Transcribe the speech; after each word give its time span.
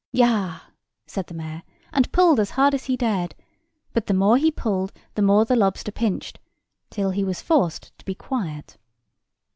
"Yah!" 0.11 0.61
said 1.05 1.27
the 1.27 1.33
mayor, 1.35 1.61
and 1.93 2.11
pulled 2.11 2.39
as 2.39 2.49
hard 2.57 2.73
as 2.73 2.85
he 2.85 2.97
dared: 2.97 3.35
but 3.93 4.07
the 4.07 4.15
more 4.15 4.35
he 4.37 4.49
pulled, 4.49 4.91
the 5.13 5.21
more 5.21 5.45
the 5.45 5.55
lobster 5.55 5.91
pinched, 5.91 6.39
till 6.89 7.11
he 7.11 7.23
was 7.23 7.39
forced 7.43 7.95
to 7.99 8.05
be 8.05 8.15
quiet. 8.15 8.77